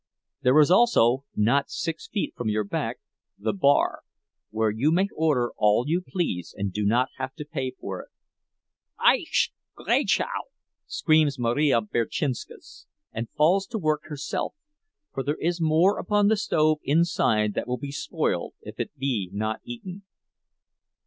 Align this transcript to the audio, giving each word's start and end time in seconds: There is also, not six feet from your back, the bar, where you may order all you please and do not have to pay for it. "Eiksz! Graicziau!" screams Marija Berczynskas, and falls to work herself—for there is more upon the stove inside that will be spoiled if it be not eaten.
There 0.41 0.59
is 0.59 0.71
also, 0.71 1.25
not 1.35 1.69
six 1.69 2.07
feet 2.07 2.33
from 2.35 2.49
your 2.49 2.63
back, 2.63 2.97
the 3.37 3.53
bar, 3.53 4.01
where 4.49 4.71
you 4.71 4.91
may 4.91 5.07
order 5.15 5.51
all 5.57 5.85
you 5.87 6.01
please 6.01 6.55
and 6.57 6.73
do 6.73 6.87
not 6.87 7.09
have 7.17 7.35
to 7.35 7.45
pay 7.45 7.73
for 7.79 8.01
it. 8.01 8.09
"Eiksz! 8.99 9.51
Graicziau!" 9.77 10.25
screams 10.87 11.37
Marija 11.37 11.81
Berczynskas, 11.81 12.87
and 13.11 13.29
falls 13.37 13.67
to 13.67 13.77
work 13.77 14.05
herself—for 14.05 15.21
there 15.23 15.37
is 15.39 15.61
more 15.61 15.99
upon 15.99 16.29
the 16.29 16.35
stove 16.35 16.79
inside 16.81 17.53
that 17.53 17.67
will 17.67 17.77
be 17.77 17.91
spoiled 17.91 18.55
if 18.63 18.79
it 18.79 18.97
be 18.97 19.29
not 19.31 19.61
eaten. 19.63 20.01